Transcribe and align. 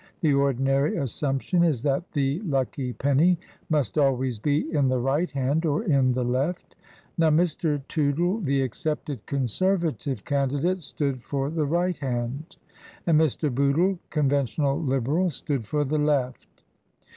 The 0.21 0.33
ordinary 0.33 0.97
assumption 0.97 1.63
is 1.63 1.83
that 1.83 2.13
the 2.13 2.39
lucky 2.39 2.91
penny 2.91 3.37
must 3.69 3.99
always 3.99 4.39
be 4.39 4.61
in 4.73 4.87
the 4.87 4.97
right 4.97 5.29
hand 5.29 5.63
or 5.63 5.83
in 5.83 6.11
the 6.13 6.23
left. 6.23 6.75
Now, 7.19 7.29
Mr. 7.29 7.83
Tootle, 7.87 8.39
the 8.41 8.63
accepted 8.63 9.23
Conservative 9.27 10.25
candi 10.25 10.59
date, 10.63 10.81
stood 10.81 11.21
for 11.21 11.51
the 11.51 11.65
right 11.67 11.99
hand, 11.99 12.55
and 13.05 13.21
Mr. 13.21 13.53
Bootle, 13.53 13.99
Conven 14.09 14.45
tional 14.45 14.83
Liberal, 14.83 15.29
stood 15.29 15.67
for 15.67 15.83
the 15.83 15.99
left. 15.99 16.63